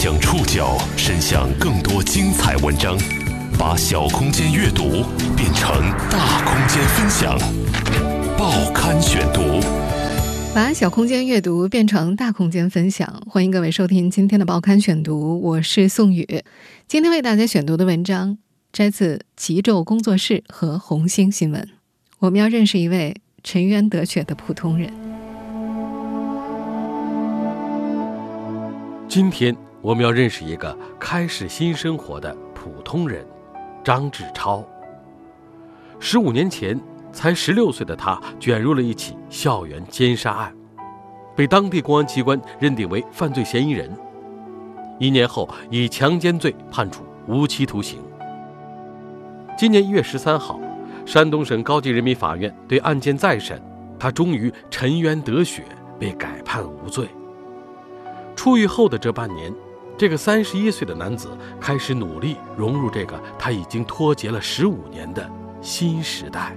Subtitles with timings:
[0.00, 2.96] 将触角伸向更多精彩文章，
[3.58, 5.02] 把小空间阅读
[5.36, 5.68] 变成
[6.08, 7.36] 大空间分享。
[8.38, 9.40] 报刊选读，
[10.54, 13.12] 把小空间阅读变成大空间分享。
[13.28, 16.44] 欢迎各位收听今天的报刊选读，我是宋宇。
[16.86, 18.38] 今天为大家选读的文章
[18.72, 21.68] 摘自极昼工作室和红星新闻。
[22.20, 24.92] 我们要认识一位沉冤得雪的普通人。
[29.08, 29.56] 今天
[29.88, 33.26] 我们要认识一个开始新生活的普通人，
[33.82, 34.62] 张志超。
[35.98, 36.78] 十五年前，
[37.10, 40.54] 才十六岁的他卷入了一起校园奸杀案，
[41.34, 43.90] 被当地公安机关认定为犯罪嫌疑人。
[44.98, 47.98] 一年后，以强奸罪判处无期徒刑。
[49.56, 50.60] 今年一月十三号，
[51.06, 53.58] 山东省高级人民法院对案件再审，
[53.98, 55.64] 他终于沉冤得雪，
[55.98, 57.08] 被改判无罪。
[58.36, 59.50] 出狱后的这半年，
[59.98, 65.28] 这个三十一岁的男子开始努力融入这个他已经脱节了十五年的
[65.60, 66.56] 新时代。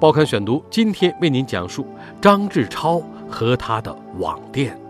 [0.00, 1.86] 报刊选读今天为您讲述
[2.18, 4.80] 张志超和他的网店。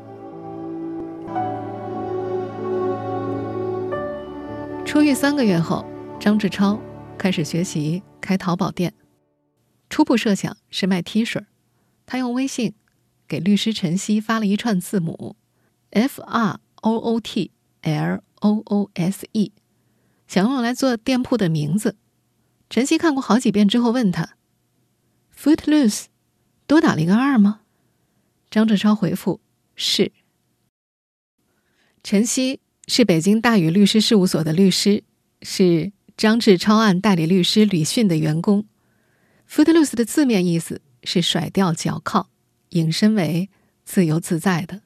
[4.85, 5.85] 出狱三个月后，
[6.21, 6.79] 张志超
[7.19, 8.95] 开始学习开淘宝店，
[9.91, 11.45] 初步设想是卖 T 恤，
[12.07, 12.75] 他用微信
[13.27, 15.35] 给律师陈曦发了一串字母。
[15.91, 17.51] F R O O T
[17.83, 19.51] L O O S E，
[20.29, 21.97] 想用来做店铺的名字。
[22.71, 24.37] 陈曦看过好几遍之后问他
[25.37, 26.05] ：“Footloose，
[26.69, 27.63] 多打了一个二吗？”
[28.49, 29.41] 张志超回复
[29.75, 30.13] ：“是。”
[32.05, 35.03] 陈曦是北京大宇律师事务所的律师，
[35.43, 38.65] 是张志超案代理律师吕迅的员工。
[39.51, 42.29] Footloose 的字面意思是甩掉脚铐，
[42.69, 43.51] 引申为
[43.85, 44.83] 自由自在的。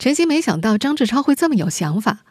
[0.00, 2.24] 陈曦没想到张志超会这么有想法。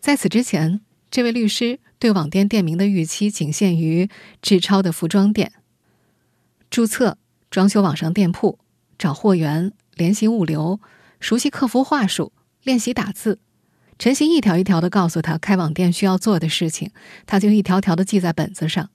[0.00, 4.10] 在此之前，这位律师对网店店名的预期仅限于
[4.42, 5.52] 志超的服装店。
[6.68, 7.18] 注册、
[7.48, 8.58] 装修网上店铺、
[8.98, 10.80] 找货源、联系物流、
[11.20, 12.32] 熟悉客服话术、
[12.64, 13.38] 练习打字。
[14.00, 16.90] 陈曦一条一条的告诉他开网店需要做的事情，
[17.24, 18.90] 他就一条条的记在本子上。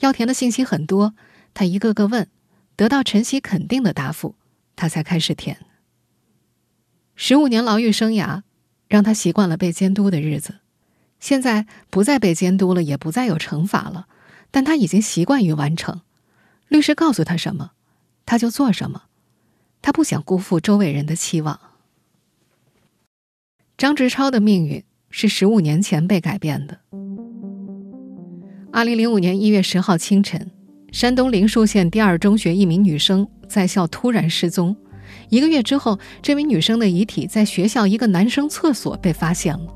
[0.00, 1.14] 要填的信息很多，
[1.54, 2.28] 他一个个问，
[2.76, 4.34] 得到陈曦肯定的答复，
[4.76, 5.56] 他才开始填。
[7.22, 8.40] 十五年牢狱生涯，
[8.88, 10.60] 让他习惯了被监督的日子。
[11.18, 14.06] 现在不再被监督了，也不再有惩罚了，
[14.50, 16.00] 但他已经习惯于完成。
[16.68, 17.72] 律师告诉他什么，
[18.24, 19.02] 他就做什么。
[19.82, 21.60] 他不想辜负周围人的期望。
[23.76, 26.78] 张志超的命运是十五年前被改变的。
[28.72, 30.50] 二零零五年一月十号清晨，
[30.90, 34.74] 山东灵树县第二中学一名女生在校突然失踪。
[35.30, 39.66] 一个月之后，这名女生的遗体在学校一个男生厕所被发现了。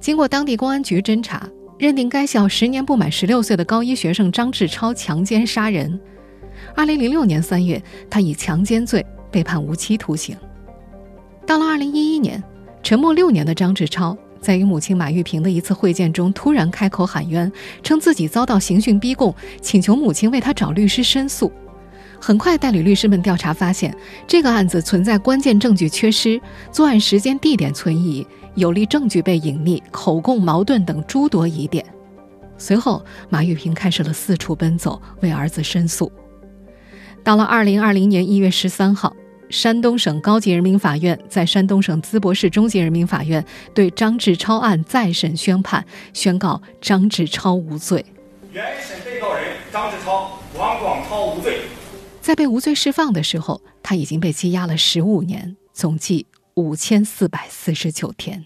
[0.00, 1.46] 经过当地公安局侦查，
[1.78, 6.00] 认定该校十年不满十六岁的高一学生张志超强奸杀人。
[6.74, 10.34] 二零零六年三月，他以强奸罪被判无期徒刑。
[11.46, 12.42] 到了二零一一年，
[12.82, 17.52] 沉默六年的张志超在与母亲马玉萍的一次会见中，突然开口喊冤，
[17.82, 21.52] 称自己遭到刑讯逼供，请求母亲为他找律师申诉。
[22.20, 26.38] 很快，代理律师们调查发现，这个案子存在关键证据缺失、
[26.70, 28.24] 作案时间地点存疑、
[28.56, 31.84] 有力证据被隐匿、口供矛盾等诸多疑点。
[32.58, 36.12] 随后，马玉萍开始了四处奔走，为儿子申诉。
[37.24, 39.16] 到了二零二零年一月十三号，
[39.48, 43.42] 山东省高级人民法院在山东省淄博市中级人民法院
[43.74, 45.82] 对张志超案再审宣判，
[46.12, 48.04] 宣告张志超无罪。
[48.52, 51.62] 原审被告人张志超、王广超无罪。
[52.20, 58.44] 在被无罪释放的时候，他已经被羁押了十五年，总计五千四百四十九天。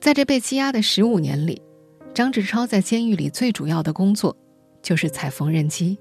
[0.00, 1.60] 在这被羁押的十五年里，
[2.14, 4.36] 张志超在监狱里最主要的工作
[4.80, 5.98] 就是踩缝纫机。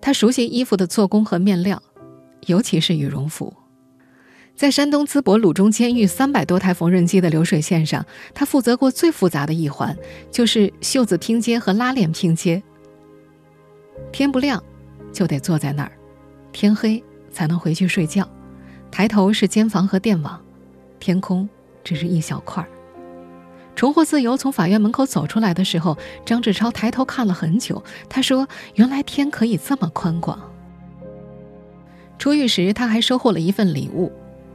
[0.00, 1.82] 他熟悉衣服的做工和面料，
[2.46, 3.52] 尤其是羽绒服。
[4.54, 8.04] 在山东淄博鲁中监狱三百多台缝纫机的流水线上，
[8.34, 9.96] 他负责过最复杂的一环，
[10.30, 12.62] 就是袖子拼接和拉链拼接。
[14.10, 14.62] 天不亮，
[15.12, 15.92] 就得坐在那儿，
[16.50, 18.28] 天黑才能回去睡觉。
[18.90, 20.40] 抬头是监房和电网，
[20.98, 21.48] 天空
[21.82, 22.68] 只是一小块儿。
[23.74, 25.96] 重获自由，从法院门口走出来的时候，
[26.26, 27.82] 张志超抬头看了很久。
[28.08, 28.46] 他说
[28.76, 30.38] ：“原来天可以这么宽广。”
[32.18, 34.12] 出狱时，他还收获了一份礼物，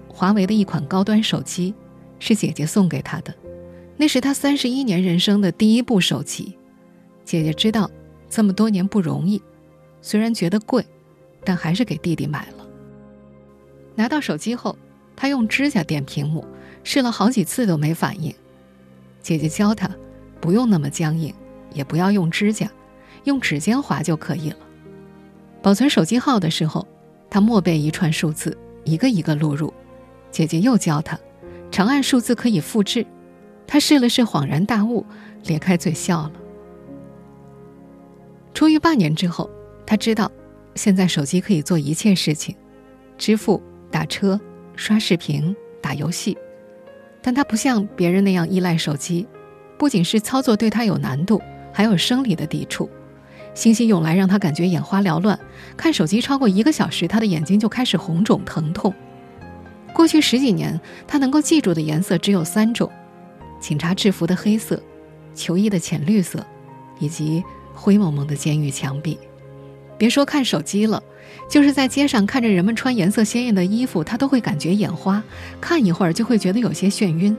[0.08, 1.74] 华为的一款高端手机，
[2.20, 3.34] 是姐姐送给他的。
[3.98, 6.56] 那是他三十一年人生的第一部手机。
[7.26, 7.90] 姐姐知道。
[8.30, 9.42] 这么多年不容易，
[10.02, 10.86] 虽然觉得贵，
[11.44, 12.68] 但还是给弟弟买了。
[13.96, 14.78] 拿到手机后，
[15.16, 16.46] 他用指甲点屏幕，
[16.84, 18.34] 试了好几次都没反应。
[19.22, 19.90] 姐姐教他，
[20.40, 21.34] 不用那么僵硬，
[21.74, 22.70] 也不要用指甲，
[23.24, 24.58] 用指尖划就可以了。
[25.62, 26.88] 保存手机号的时候，
[27.30, 29.74] 他默背一串数字，一个一个录入。
[30.30, 31.20] 姐姐又教他，
[31.72, 33.06] 长按数字可以复制。
[33.66, 35.06] 他试了试，恍然大悟，
[35.46, 36.32] 咧开嘴笑了。
[38.58, 39.48] 出狱半年之后，
[39.86, 40.32] 他知道，
[40.74, 42.56] 现在手机可以做一切事情，
[43.16, 43.62] 支付、
[43.92, 44.42] 打车、
[44.76, 46.36] 刷视频、打游戏。
[47.22, 49.28] 但他不像别人那样依赖手机，
[49.78, 51.40] 不仅是操作对他有难度，
[51.72, 52.90] 还有生理的抵触。
[53.54, 55.40] 信息涌来让他感觉眼花缭乱，
[55.78, 58.92] 看手机超过一个小时，他的眼睛就开始红肿疼痛。
[59.94, 62.92] 过去十几年，他能够记住的颜色只有三种：
[63.60, 64.82] 警察制服的黑色、
[65.36, 66.44] 球衣的浅绿色，
[66.98, 67.44] 以及
[67.78, 69.18] 灰蒙蒙的监狱墙壁。
[69.98, 71.02] 别说看手机了，
[71.50, 75.24] 就是在街上看着人们穿颜色鲜艳的衣服，他都会感觉眼花，
[75.62, 77.38] 看一会儿就会觉得有些眩晕。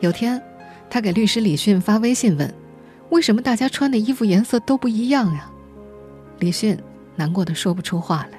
[0.00, 0.40] 有天，
[0.88, 2.54] 他给律师李迅发微信问
[3.10, 5.50] ：“为什么大家穿的衣服颜色都不一样呀？”
[6.38, 6.78] 李迅
[7.16, 8.38] 难过的说不出话来。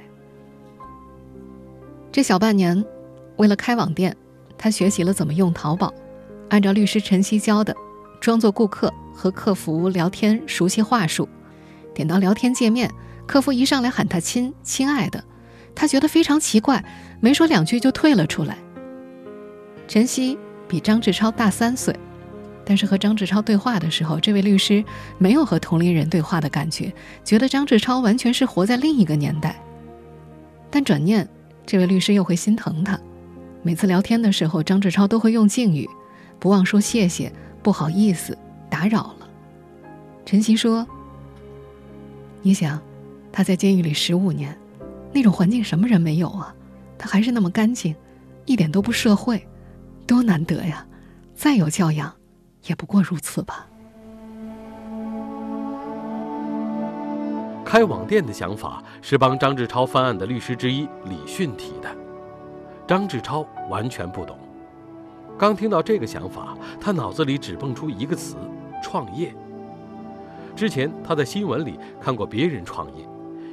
[2.12, 2.84] 这小半年。
[3.38, 4.14] 为了开网店，
[4.58, 5.94] 他学习了怎么用淘宝，
[6.50, 7.74] 按照律师陈曦教的，
[8.20, 11.28] 装作顾客和客服聊天，熟悉话术。
[11.94, 12.90] 点到聊天界面，
[13.26, 15.24] 客服一上来喊他亲亲爱的，
[15.74, 16.84] 他觉得非常奇怪，
[17.20, 18.58] 没说两句就退了出来。
[19.88, 20.38] 陈曦
[20.68, 21.96] 比张志超大三岁，
[22.64, 24.84] 但是和张志超对话的时候，这位律师
[25.18, 26.94] 没有和同龄人对话的感觉，
[27.24, 29.60] 觉得张志超完全是活在另一个年代。
[30.70, 31.28] 但转念，
[31.66, 33.00] 这位律师又会心疼他。
[33.64, 35.90] 每次聊天的时候，张志超都会用敬语，
[36.38, 38.38] 不忘说谢谢、不好意思、
[38.70, 39.28] 打扰了。
[40.26, 40.88] 陈曦说
[42.42, 42.80] ：“你想，
[43.32, 44.58] 他在监狱里十五年，
[45.12, 46.54] 那种环境什么人没有啊？
[46.98, 47.96] 他还是那么干净，
[48.46, 49.48] 一点都不社会，
[50.06, 50.86] 多难得呀！
[51.34, 52.14] 再有教养，
[52.66, 53.66] 也不过如此吧。”
[57.66, 61.96] 开网店的想法是帮张志超翻案的律师之一李迅提的。
[62.88, 64.36] 张志超完全不懂，
[65.40, 68.36] 刚听到这个想法，他脑子里只蹦出一个词：
[68.84, 69.34] 创业。
[70.54, 73.08] 之前他在新闻里看过别人创业，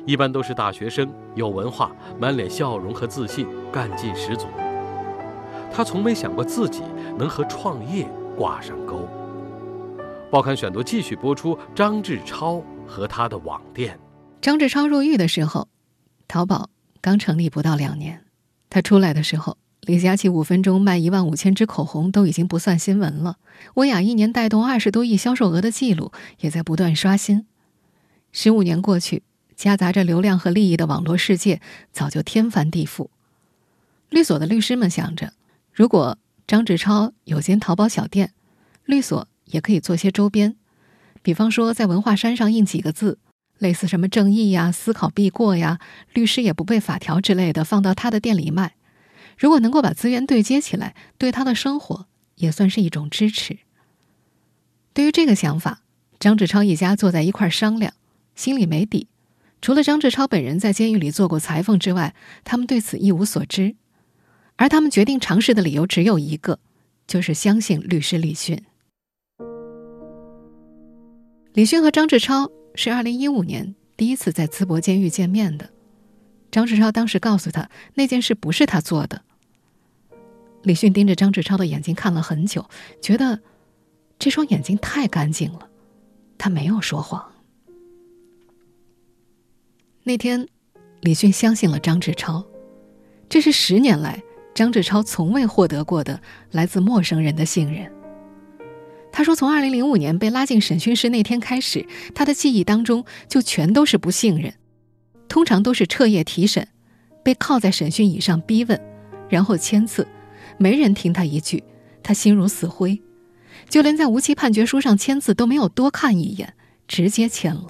[0.05, 4.49] 一般都是大学生，有文化，满脸笑容和自信，干劲十足。
[5.73, 6.83] 他从没想过自己
[7.17, 9.09] 能和创业挂上钩。
[10.29, 13.97] 报刊选读继续播出：张志超和他的网店。
[14.41, 15.69] 张志超入狱的时候，
[16.27, 16.69] 淘宝
[17.00, 18.25] 刚成立不到两年。
[18.69, 19.56] 他出来的时候，
[19.87, 23.38] 李佳琦五分钟卖一万五千支口红都已经不算新闻了。
[23.75, 26.11] 薇娅一年带动二十多亿销售额的记录
[26.41, 27.47] 也在不断刷新。
[28.33, 29.23] 十五年过去，
[29.55, 31.61] 夹杂着流量和利益的网络世界
[31.93, 33.09] 早就天翻地覆。
[34.11, 35.33] 律所的律师们想着，
[35.73, 36.19] 如果
[36.49, 38.33] 张志超有间淘宝小店，
[38.85, 40.56] 律所也可以做些周边，
[41.23, 43.19] 比方说在文化衫上印几个字。
[43.59, 45.79] 类似什么正义呀、思考必过呀、
[46.12, 48.75] 律师也不背法条之类的，放到他的店里卖。
[49.37, 52.06] 如果能够把资源对接起来，对他的生活
[52.37, 53.59] 也算是一种支持。
[54.93, 55.83] 对于这个想法，
[56.19, 57.93] 张志超一家坐在一块商量，
[58.35, 59.09] 心里没底。
[59.61, 63.77] 除了张志超本人在监狱里做过裁缝之外，他们对此一无所知。
[64.56, 66.59] 而他们决定尝试的理由只有一个，
[67.07, 68.62] 就是相信律师李迅。
[71.52, 72.50] 李迅和张志超。
[72.78, 75.71] 是二零一五年第一次在淄博监狱见面的，
[76.56, 79.20] 张志超当时告诉他那件事不是他做的。
[80.62, 82.66] 李迅盯着张志超的眼睛看了很久，
[83.02, 83.40] 觉得
[84.18, 85.68] 这双眼睛太干净了，
[86.38, 87.30] 他没有说谎。
[90.02, 90.48] 那天，
[91.02, 92.42] 李迅相信了张志超，
[93.28, 94.22] 这是十年来
[94.54, 96.18] 张志超从未获得过的
[96.52, 97.92] 来自陌生人的信任。
[99.12, 104.54] 他说：“从二零零五年被拉进审讯室那天开始，他的记忆当中就全都是不信任。
[105.28, 106.66] 通常都是彻夜提审，
[107.23, 108.80] 被铐在审讯椅上逼问，
[109.28, 110.06] 然后签字，
[110.59, 111.62] 没人听他一句，
[112.02, 113.00] 他心如死灰。
[113.68, 116.54] 就连在无期判决书上签字都没有多看一眼，
[116.87, 117.66] 直接签了。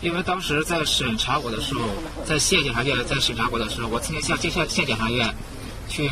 [0.00, 1.88] 因为当时在审查我的时候，
[2.24, 5.28] 在县检察院在审查我的时候，我曾经向县县检察院
[5.88, 6.08] 去。”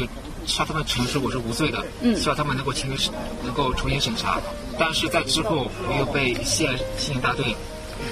[0.47, 1.85] 向他们陈述我是无罪的，
[2.17, 3.13] 希望他们能够重新
[3.45, 4.41] 能够重新审查。
[4.79, 7.55] 但是在之后，我又被县刑警大队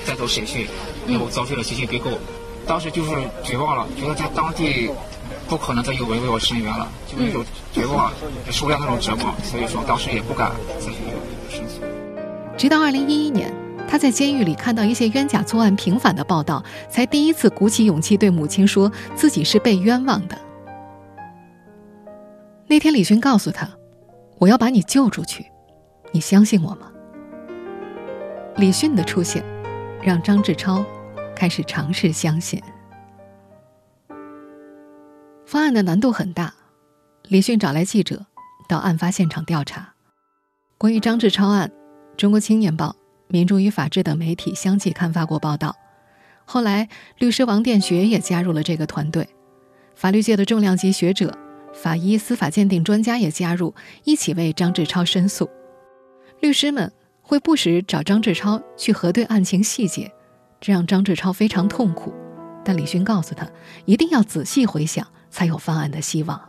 [0.04, 0.66] 带走审讯，
[1.08, 2.12] 又遭受了刑讯逼供。
[2.66, 3.10] 当时就是
[3.44, 4.90] 绝望了，觉得在当地
[5.48, 8.10] 不可能再有人为我伸冤了，就是一种绝望，
[8.50, 9.32] 受不了那种折磨。
[9.44, 10.98] 所以说，当时也不敢再去
[11.48, 11.80] 申诉。
[12.56, 13.54] 直到二零一一年，
[13.88, 20.36] 他在监狱里看到一些冤假错案频繁的报道，才第一次鼓起勇气对母亲说自己是被冤枉的。
[22.66, 23.68] 那天李迅告诉他
[24.38, 25.46] ：“我要把你救出去，
[26.10, 26.90] 你相信我吗？”
[28.56, 29.44] 李迅的出现，
[30.02, 30.84] 让张志超
[31.36, 32.60] 开始尝试相信。
[35.44, 36.52] 方案的难度很大，
[37.28, 38.26] 李迅找来记者
[38.68, 39.94] 到案发现场调查。
[40.78, 41.68] 关于张志超案，
[42.16, 42.88] 《中国青年报》
[43.28, 45.76] 《民主与法治》等媒体相继刊发过报道。
[46.44, 46.88] 后来，
[47.18, 49.28] 律师王殿学也加入了这个团队，
[49.94, 51.36] 法律界的重量级学者、
[51.72, 53.74] 法医、司法鉴定专家也加入，
[54.04, 55.48] 一起为张志超申诉。
[56.40, 60.12] 律师们会不时找张志超去核对案情细节，
[60.66, 62.12] 这让张志超非常痛苦。
[62.64, 63.48] 但李迅告诉他，
[63.84, 66.40] 一定要仔细回想，才有翻案的希望。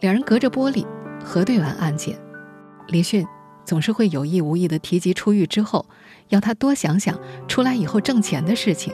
[0.00, 0.86] 两人隔着玻璃
[1.24, 2.20] 核对完案件，
[2.88, 3.26] 李迅。
[3.64, 5.86] 总是会有意无意地提及出狱之后，
[6.30, 7.16] 要他多想想
[7.46, 8.92] 出来以后挣钱的事情。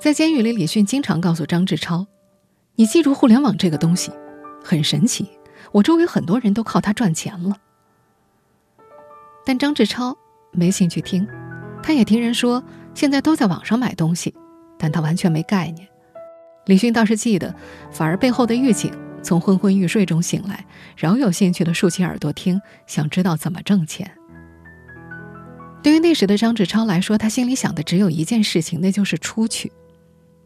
[0.00, 2.06] 在监狱里，李迅经常告诉张志超
[2.76, 4.10] ：“你记住互联网这个东西，
[4.64, 5.28] 很神奇。
[5.70, 7.58] 我周围很多人都靠它赚钱了。”
[9.44, 10.16] 但张志超
[10.50, 11.28] 没兴趣听，
[11.86, 12.60] 他也听人说
[12.94, 14.34] 现在都在网上买东西，
[14.76, 15.86] 但他完全没概念。
[16.64, 17.54] 李迅倒是记得，
[17.92, 18.92] 反而背后的狱警。
[19.22, 20.66] 从昏昏欲睡中醒来，
[20.96, 24.10] 饶有兴趣地竖起耳朵听，想知道怎么挣钱。
[25.80, 29.70] 对于那时的张志超来说，他心里想的只有一件事情，那就是出去。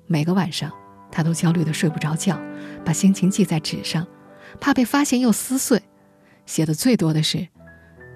[0.06, 0.70] 每个晚上，
[1.11, 2.38] 他都焦虑得睡不着觉，
[2.85, 4.06] 把心情记在纸上，
[4.61, 5.80] 怕被发现又撕碎。
[6.44, 7.49] 写的最多的是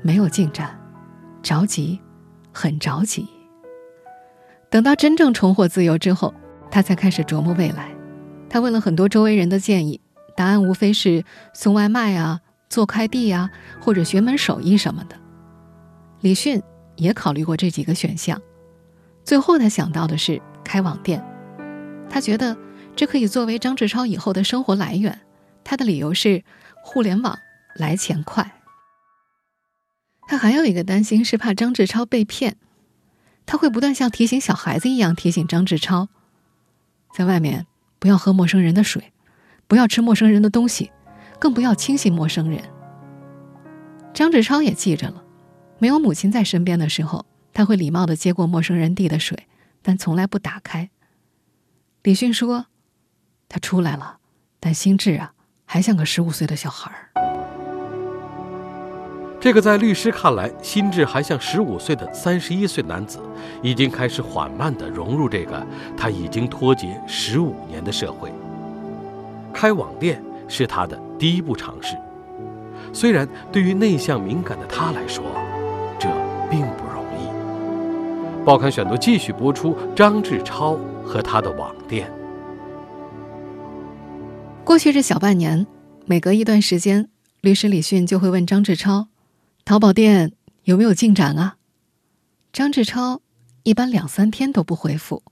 [0.03, 0.79] 没有进展，
[1.43, 1.99] 着急，
[2.55, 3.29] 很着急。
[4.71, 6.33] 等到真正重获自由之后，
[6.71, 7.95] 他才开始琢磨未来。
[8.49, 10.01] 他问了很多周围人的建议。
[10.37, 13.49] 答案无非是送外卖啊、做快递啊，
[13.81, 15.17] 或者学门手艺什么的。
[16.23, 16.61] 李迅
[16.97, 18.43] 也考虑过这几个选项，
[19.23, 21.25] 最后他想到的是开网店。
[22.11, 22.57] 他觉得
[22.97, 25.21] 这可以作为张志超以后的生活来源。
[25.63, 26.43] 他的理由是
[26.83, 27.39] 互联网
[27.77, 28.64] 来钱快。
[30.27, 32.57] 他还有一个担心是怕张志超被骗，
[33.47, 36.09] 他会不断像提醒小孩子一样提醒张志超，
[37.15, 37.67] 在外面
[37.99, 39.13] 不要喝陌生人的水。
[39.67, 40.93] 不要吃陌生人的东西，
[41.39, 42.63] 更不要轻信陌生人。
[44.13, 45.25] 张志超也记着了，
[45.79, 49.49] 没有母亲在身边的时候，他会礼貌地接过陌生人递的水，
[49.81, 50.91] 但从来不打开。
[52.03, 52.67] 李迅说
[53.49, 54.19] ：“他出来了，
[54.61, 55.33] 但心智啊，
[55.65, 57.11] 还像个十五岁的小孩儿。”
[59.45, 63.19] 这个在律师看来心智还像十五岁的三十一岁男子，
[63.61, 65.63] 已经开始缓慢地融入这个
[65.95, 68.33] 他已经脱节十五年的社会。
[69.53, 71.95] 开网店是他的第一步尝试，
[72.91, 75.23] 虽然对于内向敏感的他来说，
[75.99, 76.09] 这
[76.51, 78.47] 并不容易。
[78.47, 82.11] 报刊选读继续播出张志超和他的网店。
[84.65, 85.67] 过去这小半年，
[86.07, 87.11] 每隔一段时间，
[87.43, 89.09] 律师李迅就会问张志超
[89.65, 90.33] ：“淘宝店
[90.65, 91.57] 有没有进展啊？”
[92.53, 93.23] 张志超
[93.63, 95.23] 一般两三天都不回复。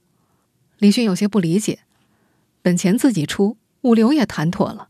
[0.77, 1.79] 李迅有些不理解，
[2.61, 3.57] 本钱自己出。
[3.83, 4.87] 物流也谈妥了，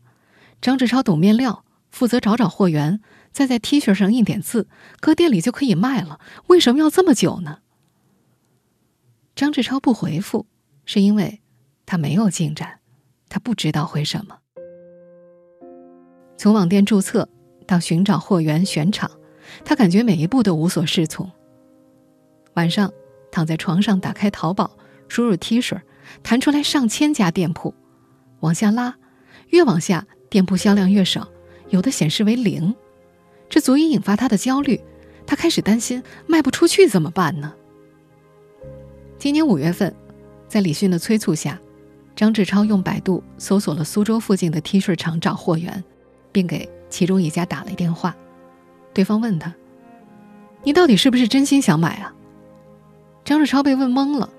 [0.60, 3.00] 张志超懂面料，负责找找货源，
[3.32, 4.68] 再在 T 恤上印点字，
[5.00, 6.20] 搁店里就可以卖了。
[6.46, 7.58] 为什么要这么久呢？
[9.34, 10.46] 张志超不回复，
[10.86, 11.42] 是因为
[11.84, 12.78] 他没有进展，
[13.28, 14.38] 他不知道回什么。
[16.38, 17.28] 从网店注册
[17.66, 19.10] 到寻找货源、选厂，
[19.64, 21.30] 他感觉每一步都无所适从。
[22.54, 22.92] 晚上
[23.30, 24.76] 躺在床上，打开淘宝，
[25.08, 25.80] 输入 T 恤，
[26.22, 27.74] 弹出来上千家店铺。
[28.40, 28.96] 往下拉，
[29.48, 31.28] 越往下，店铺销量越少，
[31.70, 32.74] 有的显示为零，
[33.48, 34.80] 这足以引发他的焦虑。
[35.26, 37.54] 他开始担心卖不出去怎么办呢？
[39.18, 39.94] 今年五月份，
[40.46, 41.58] 在李迅的催促下，
[42.14, 45.82] 张志超用百度搜索了苏州附近的 T 恤厂找货源，
[46.30, 48.14] 并给其中一家打了电话。
[48.94, 49.52] 对方问他
[50.64, 52.14] ：“你到底是不是真心想买啊？”
[53.24, 54.30] 张志超被问懵了。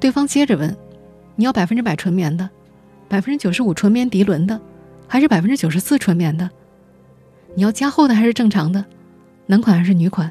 [0.00, 0.76] 对方接着问
[1.36, 2.50] ：“你要百分之百纯棉的？”
[3.08, 4.60] 百分之九十五纯棉涤纶的，
[5.06, 6.50] 还是百分之九十四纯棉的？
[7.54, 8.84] 你要加厚的还是正常的？
[9.46, 10.30] 男款还是女款？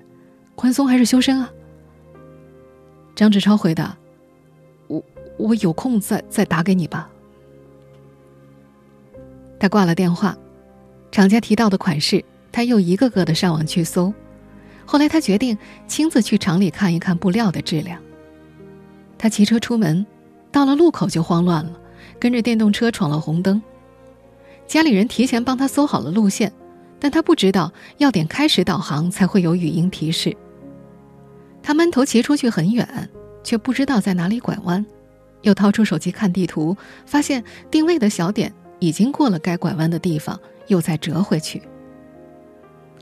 [0.53, 1.49] 宽松还是修身啊？
[3.15, 3.97] 张志超回答
[4.87, 5.03] ：“我
[5.39, 7.09] 我有空再再打给你吧。”
[9.59, 10.37] 他挂了电话，
[11.11, 14.13] 厂家提到的款式，他又一个个的上网去搜。
[14.85, 18.01] 后来他决定亲自去厂里看一看布料的质量。
[19.17, 20.05] 他骑车出门，
[20.51, 21.71] 到了路口就慌乱了。
[22.19, 23.61] 跟着电动车闯了红灯，
[24.65, 26.51] 家里人提前帮他搜好了路线，
[26.99, 30.35] 但他不知道要点开始导航才会有语音提示。
[31.61, 33.09] 他闷头骑出去很远，
[33.43, 34.83] 却不知道在哪里拐弯，
[35.43, 36.75] 又掏出手机看地图，
[37.05, 41.61] 发现定位的小点已经过了该拐弯的地方，又再折回去。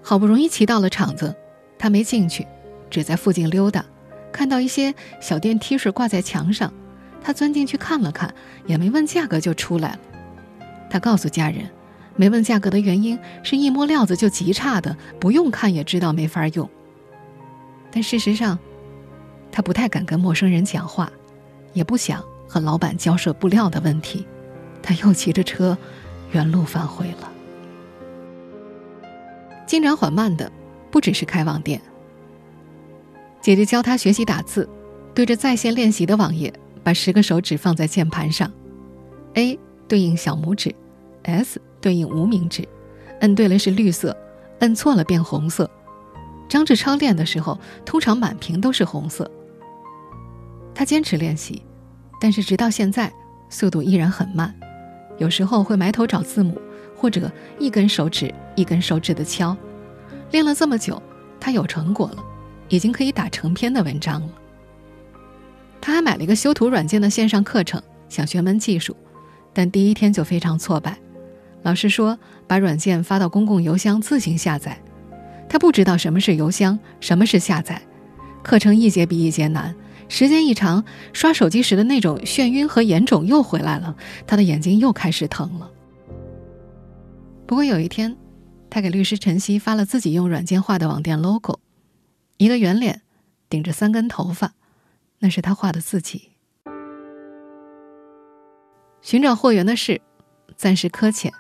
[0.08, 1.36] 好不容易骑到了厂子，
[1.80, 2.46] 他没进去，
[2.92, 3.84] 只在附近溜达，
[4.32, 6.72] 看到一些小电梯是挂在墙上，
[7.24, 8.32] 他钻进去看了看，
[8.68, 10.00] 也没问价格就出来了。
[10.92, 11.68] 他告诉家人，
[12.16, 16.70] 没问价格的原因是一摸料子就极差的，不用看也知道没法用。
[17.92, 18.60] 但事实上，
[19.52, 21.12] 他不太敢跟陌生人讲话，
[21.74, 24.28] 也不想和老板交涉布料的问题。
[24.84, 25.76] 他又骑着车，
[26.32, 27.32] 原路返回了。
[29.66, 30.52] 进展缓慢的，
[30.92, 31.82] 不只是开网店。
[33.42, 34.68] 姐姐教他学习打字，
[35.14, 36.54] 对着在线练习的网页，
[36.84, 38.52] 把十个手指放在键盘上
[39.36, 40.74] ，A 对应小拇指
[41.24, 42.68] ，S 对应无名指，
[43.22, 44.16] 摁对了是绿色，
[44.60, 45.70] 摁错了变红色。
[46.48, 49.30] 张志超练的时候，通常满屏都是红色。
[50.74, 51.64] 他坚持练习，
[52.20, 53.12] 但是直到现在，
[53.50, 54.54] 速度依然很慢。
[55.18, 56.60] 有时候会埋头找字母，
[57.06, 59.56] 或者一根手指一根手指的敲。
[60.32, 61.00] 练了这么久，
[61.40, 62.18] 他有成果了，
[62.68, 64.30] 已经可以打成篇的文章了。
[65.80, 68.98] 他还买了一个修图软件的线上课程，想学门技术，
[69.54, 70.98] 但第一天就非常挫败。
[71.62, 74.76] 老师说把软件发到公共邮箱自行下载，
[75.48, 77.80] 他不知道什么是邮箱，什么是下载。
[78.42, 79.76] 课程一节比一节难。
[80.10, 80.84] 时间一长，
[81.14, 83.96] 刷手机时的那种眩晕和眼肿又回来了，
[84.26, 85.70] 他的眼睛又开始疼了。
[87.48, 88.18] 不过有一天，
[88.70, 91.60] 他给律师陈曦发了自己用软件画的网店 logo，
[92.38, 93.02] 一个圆脸，
[93.50, 94.54] 顶着三根头发，
[95.20, 96.32] 那是他画的自己。
[99.02, 100.02] 寻找货源的事
[100.56, 101.32] 暂时搁浅，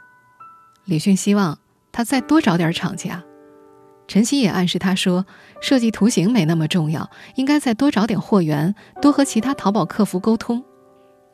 [0.85, 1.57] 李迅希望
[1.91, 3.23] 他再多找点厂家。
[4.07, 5.25] 陈曦也暗示他说
[5.59, 10.63] ：“设计图形没那么重要，应该再多找点货源，多和其他淘宝客服沟通。”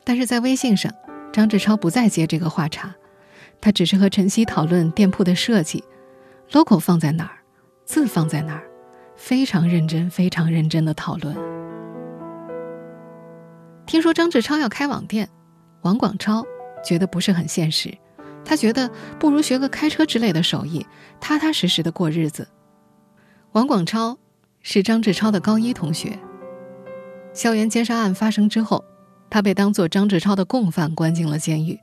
[0.04, 0.90] 但是在微信上，
[1.30, 2.94] 张志超不再接这个话茬，
[3.62, 5.84] 他只是和陈曦讨论店铺的设计
[6.50, 7.38] ，logo 放在哪儿，
[7.84, 8.64] 字放在哪儿，
[9.14, 11.34] 非常认真、非常认真的讨论。
[13.86, 15.28] 听说张志超要开网店，
[15.82, 16.44] 王广超
[16.84, 17.96] 觉得不是很现实，
[18.44, 20.84] 他觉得不如学个开车之类的手艺，
[21.20, 22.48] 踏踏实实的过日子。
[23.52, 24.18] 王广超
[24.60, 26.18] 是张志超的高一同学。
[27.32, 28.84] 校园奸杀案发生之后，
[29.30, 31.78] 他被当作张志超的共犯关进了监狱，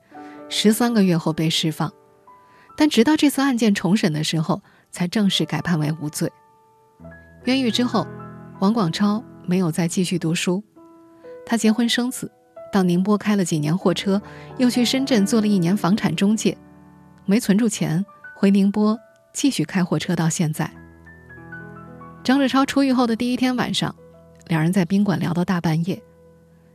[0.50, 1.90] 十三个月后被释放。
[2.76, 4.60] 但直到这次案件重审的时候，
[4.90, 6.30] 才正式改判为无罪。
[7.44, 8.06] 冤狱之后，
[8.58, 10.62] 王广超没有再继续读书，
[11.46, 12.30] 他结婚生子，
[12.72, 14.20] 到宁波开了几年货车，
[14.58, 16.56] 又去深圳做了一年房产中介，
[17.26, 18.04] 没存住钱，
[18.36, 18.98] 回宁波
[19.32, 20.70] 继续开货车到现在。
[22.24, 23.94] 张志超出狱后的第一天晚上，
[24.48, 26.02] 两人在宾馆聊到大半夜。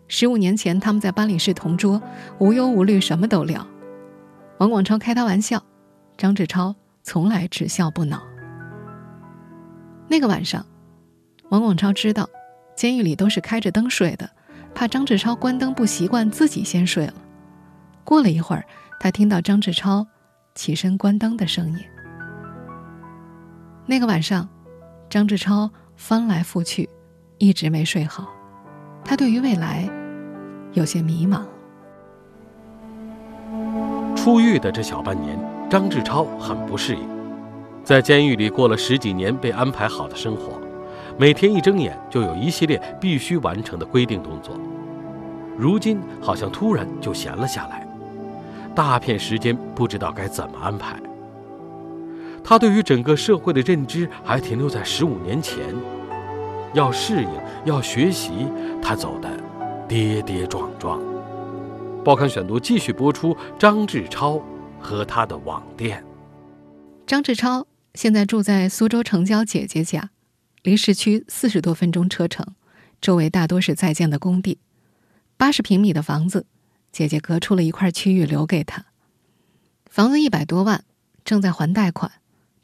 [0.07, 2.01] 十五年前，他们在班里是同桌，
[2.39, 3.65] 无忧无虑，什么都聊。
[4.59, 5.61] 王广超开他玩笑，
[6.17, 8.21] 张志超从来只笑不恼。
[10.07, 10.65] 那个晚上，
[11.49, 12.29] 王广超知道，
[12.75, 14.29] 监狱里都是开着灯睡的，
[14.73, 17.13] 怕张志超关灯不习惯，自己先睡了。
[18.03, 18.63] 过了一会儿，
[18.99, 20.05] 他听到张志超
[20.53, 21.79] 起身关灯的声音。
[23.85, 24.47] 那个晚上。
[25.07, 26.89] 张志超翻来覆去，
[27.37, 28.27] 一直没睡好。
[29.05, 29.87] 他对于未来
[30.75, 31.41] 有些迷茫。
[34.15, 37.01] 出狱的这小半年，张志超很不适应，
[37.83, 40.59] 在监狱里过了十几年被安排好的生活，
[41.17, 44.55] 每天一睁眼就有一系列必须完成的规定动作。
[45.57, 47.87] 如今好像突然就闲了下来，
[48.75, 50.99] 大片时间不知道该怎么安排。
[52.43, 55.63] 他对于整个社会的认知还停留在十五年前，
[56.73, 57.29] 要适应，
[57.63, 58.47] 要学习，
[58.81, 59.29] 他走的
[59.87, 60.99] 跌跌撞撞。
[62.03, 64.41] 报刊选读继续播出：张志超
[64.79, 66.03] 和他的网店。
[67.05, 70.09] 张志超现在住在苏州城郊姐姐家，
[70.63, 72.45] 离市区四十多分钟车程，
[72.99, 74.59] 周围大多是在建的工地，
[75.37, 76.47] 八十平米的房子，
[76.91, 78.85] 姐姐隔出了一块区域留给他。
[79.87, 80.83] 房子一百多万，
[81.23, 82.11] 正在还贷款。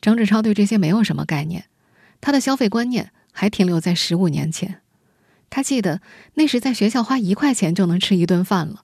[0.01, 1.65] 张志超对这些没有什么概念，
[2.19, 4.81] 他的消费观念还停留在十五年前。
[5.51, 6.01] 他记得
[6.33, 8.83] 那时在学校花一块钱就能吃一顿饭了，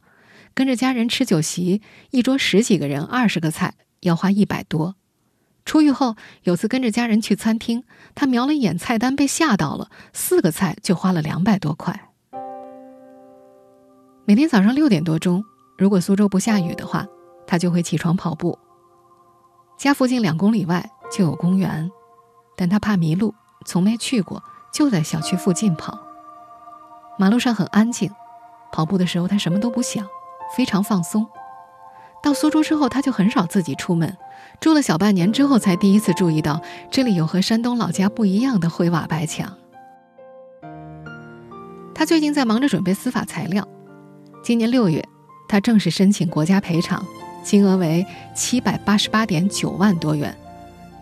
[0.53, 4.95] 跟着家人吃酒席，一桌十几个人，二十个菜要花一百多。
[5.65, 12.11] 出狱后有次跟着家人去餐厅，他瞄了一眼菜单，被吓到了，四个菜就花了两百多块。
[14.25, 15.43] 每天早上六点多钟，
[15.77, 17.07] 如果苏州不下雨的话，
[17.47, 18.59] 他就会起床跑步。
[19.79, 20.87] 家附近两公里外。
[21.09, 21.89] 就有公园，
[22.57, 23.33] 但他怕迷路，
[23.65, 25.97] 从没去过，就在小区附近跑。
[27.17, 28.11] 马路上很安静，
[28.71, 30.05] 跑步的时候他什么都不想，
[30.55, 31.27] 非常放松。
[32.21, 34.15] 到苏州之后，他就很少自己出门，
[34.59, 39.51] 住了小半年之后，才第一次注意到这里有和山东老家不一样的灰瓦白墙。
[41.95, 43.67] 他最近在忙着准备司法材料，
[44.43, 45.03] 今年六月，
[45.47, 47.03] 他正式申请国家赔偿，
[47.43, 50.35] 金额为七百八十八点九万多元，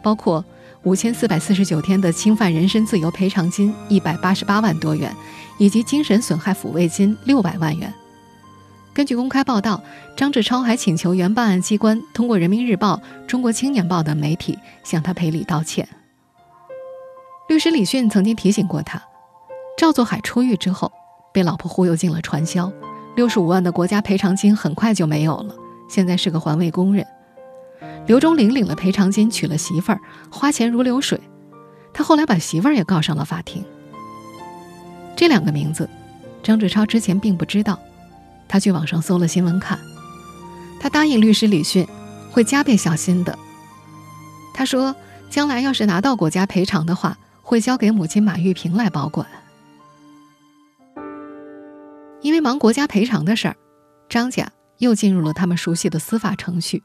[0.02, 0.44] 包括
[0.84, 5.14] 五千四百四十九天的侵犯人身自由赔偿金一百八十八万多元，
[5.58, 7.94] 以及精神损害抚慰金六百万元。
[8.94, 9.84] 根据公开报道，
[10.16, 15.88] 张志超还请求原办案机关通过人民日报、中国青年报等媒体向他赔礼道歉。
[17.50, 19.02] 律师李迅曾经提醒过他。
[19.78, 20.92] 赵作海出狱之后，
[21.34, 22.72] 被老婆忽悠进了传销，
[23.18, 25.54] 六十五万的国家赔偿金很快就没有了。
[25.90, 27.06] 现在是个环卫工人。
[28.08, 30.00] 刘忠林领了赔偿金，娶了媳妇儿，
[30.32, 31.20] 花钱如流水。
[31.94, 33.66] 他后来把媳妇儿也告上了法庭。
[35.16, 35.90] 这两个名字，
[36.44, 37.80] 张志超之前并不知道。
[38.48, 39.80] 他去网上搜了新闻看。
[40.80, 41.88] 他答应律师李迅，
[42.32, 43.38] 会加倍小心的。
[44.54, 44.96] 他说，
[45.30, 49.26] 将来要是拿到国家赔偿的话，会交给母亲马玉萍来保管。
[52.22, 53.56] 因为忙国家赔偿的事儿，
[54.10, 56.84] 张家又进入了他们熟悉的司法程序，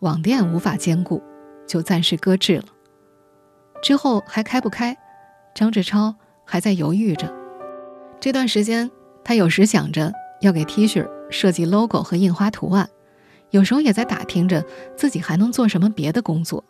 [0.00, 1.22] 网店无法兼顾，
[1.66, 2.64] 就暂时搁置了。
[3.82, 4.96] 之后还开不开，
[5.54, 7.43] 张志超还在犹豫着。
[8.24, 8.90] 这段时间，
[9.22, 10.10] 他有时想着
[10.40, 12.88] 要给 T 恤设计 logo 和印花图案，
[13.50, 14.64] 有时候也在打听着
[14.96, 16.64] 自己还能做什么别的工作。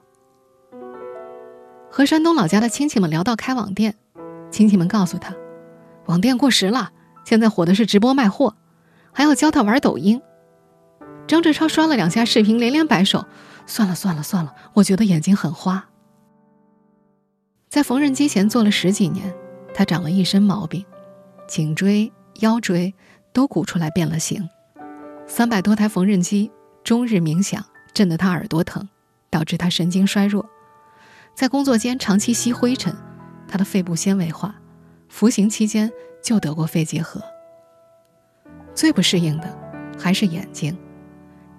[1.88, 3.94] 和山东老家的亲戚们聊到开网店，
[4.50, 5.32] 亲戚们告诉他，
[6.06, 6.90] 网店过时了。
[7.24, 8.56] 现在火的是直播卖货，
[9.12, 10.20] 还要教他玩抖音。
[11.28, 13.26] 张志超刷了两下视频，连连摆手
[13.64, 15.88] ：“算了算了算了，我觉得眼睛很花。”
[17.70, 19.32] 在缝纫机前做了十几年，
[19.72, 20.84] 他长了一身毛病，
[21.46, 22.94] 颈椎、腰椎
[23.32, 24.48] 都鼓出来变了形。
[25.26, 26.50] 三百多台缝纫机
[26.82, 28.88] 终日鸣响，震得他耳朵疼，
[29.30, 30.44] 导致他神经衰弱。
[31.34, 32.94] 在工作间长期吸灰尘，
[33.48, 34.54] 他的肺部纤维化。
[35.08, 35.92] 服刑期间。
[36.24, 37.20] 就得过肺结核。
[38.74, 39.58] 最不适应的
[39.98, 40.74] 还是眼睛，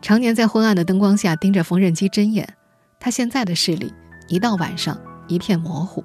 [0.02, 2.56] 常年在昏暗的灯光下盯着缝纫机针眼，
[3.00, 3.94] 他现在的视力
[4.28, 6.04] 一到晚上一片模糊，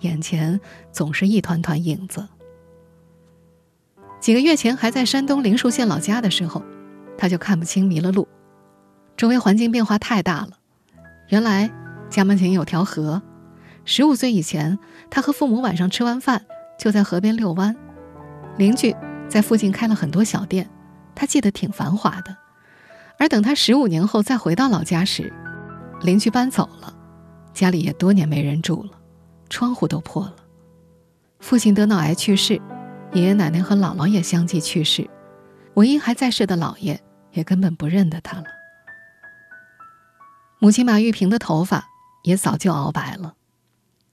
[0.00, 2.26] 眼前总是一团团影子。
[4.20, 6.62] 几个月前还在山东灵树县老家的时候，
[7.16, 8.28] 他就看不清迷了路，
[9.16, 10.50] 周围环境变化太大了。
[11.30, 11.70] 原来
[12.10, 13.22] 家门前有条河，
[13.86, 14.78] 十五岁以前，
[15.08, 16.44] 他和父母晚上吃完饭
[16.78, 17.74] 就在河边遛弯。
[18.58, 18.94] 邻居
[19.26, 20.68] 在附近开了很多小店，
[21.14, 22.36] 他记得挺繁华的。
[23.18, 25.32] 而等他十五年后再回到老家时，
[26.02, 26.92] 邻居搬走了，
[27.54, 28.90] 家里也多年没人住了，
[29.48, 30.36] 窗户都破了。
[31.38, 32.60] 父亲得脑癌去世，
[33.12, 35.08] 爷爷奶奶和姥姥也相继去世，
[35.74, 37.00] 唯一还在世的姥爷
[37.32, 38.44] 也根本不认得他了。
[40.60, 41.88] 母亲马玉萍的头发
[42.22, 43.34] 也早就熬白了。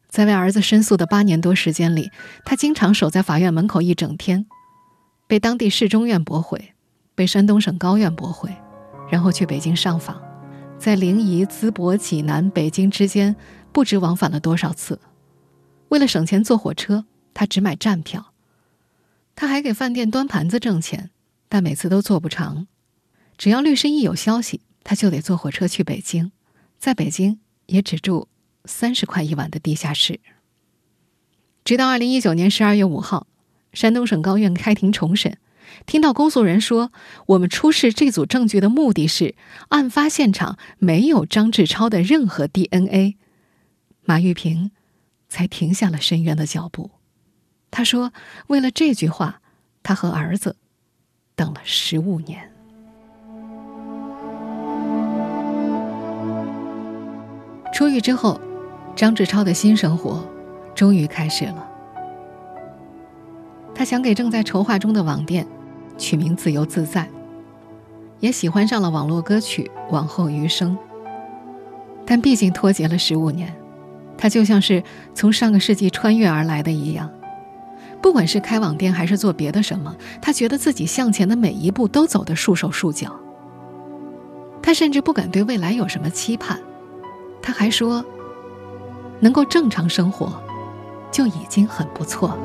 [0.10, 2.10] 在为儿子申诉的八年多时间里，
[2.44, 4.48] 他经常守在法院门口一整天，
[5.28, 6.74] 被当地市中院驳回，
[7.14, 8.50] 被山东省高院驳回，
[9.12, 10.20] 然后去北京上访，
[10.80, 13.36] 在临沂、淄博、济南、北京之间
[13.72, 15.00] 不知往返了多少次。
[15.90, 18.34] 为了省钱坐火车，他只买站票。
[19.38, 21.12] 他还给饭店端盘子挣钱，
[21.47, 22.65] 但每次都做不长。
[23.38, 26.32] 只要律师一有消息，他就得坐火车去北京，
[26.80, 28.28] 在北京也只住。
[28.65, 30.19] 三十块一晚的地下室。
[31.63, 33.28] 直到二零一九年十二月五号，
[33.71, 35.38] 山东省高院开庭重审，
[35.86, 36.91] 听到公诉人说
[37.28, 39.36] ：“我们出示这组证据的目的是，
[39.69, 43.15] 案发现场没有张志超的任何 DNA。”
[44.04, 44.71] 马玉萍
[45.30, 46.97] 才停下了深渊的脚步。
[47.72, 48.12] 他说
[48.48, 49.42] ：“为了这句话，
[49.84, 50.56] 他和儿子
[51.36, 52.52] 等了十五年。”
[57.74, 58.40] 出狱之后。
[58.96, 60.28] 张志超的新生活
[60.74, 61.70] 终于开始了。
[63.76, 65.46] 他想给正在筹划中的网店
[66.00, 67.08] 取名“自由自在”，
[68.20, 70.76] 也喜欢上了网络歌曲《往后余生》。
[72.08, 73.56] 但毕竟脱节了十五年，
[74.18, 74.82] 他就像是
[75.14, 77.08] 从上个世纪穿越而来的一样。
[78.02, 83.16] 不管是开网店还是做别的什么，他觉得自己向前的每一步都走得束手束脚。
[84.62, 86.60] 他甚至不敢对未来有什么期盼。
[87.42, 88.06] 他还说。
[89.20, 90.32] 能够正常生活，
[91.12, 92.38] 就已经很不错了。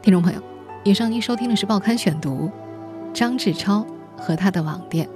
[0.00, 0.40] 听众朋友，
[0.84, 2.48] 以上您收听的是《报刊选读》，
[3.16, 3.82] 张志超
[4.14, 5.08] 和他的网店。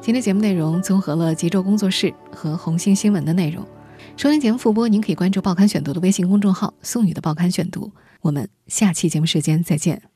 [0.00, 3.64] 今天节目内容综合了极昼工作室和红星新闻的内容。
[4.16, 7.92] 收听节目复播，您可以关注“报刊选读”的微信公众号“宋宇的报刊选读”。
[8.20, 10.02] 我们下期节目时间再见。